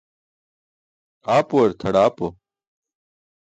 Aapuwar 1.33 1.71
tʰaḍaapo. 1.79 2.27